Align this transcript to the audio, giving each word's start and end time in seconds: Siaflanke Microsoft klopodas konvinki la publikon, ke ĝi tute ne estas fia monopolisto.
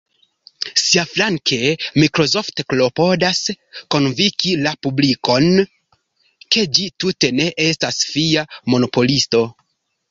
Siaflanke 0.83 1.59
Microsoft 2.03 2.63
klopodas 2.73 3.43
konvinki 3.97 4.57
la 4.65 4.75
publikon, 4.87 5.53
ke 6.55 6.67
ĝi 6.79 6.91
tute 7.05 7.33
ne 7.43 7.51
estas 7.71 8.05
fia 8.17 8.49
monopolisto. 8.75 9.47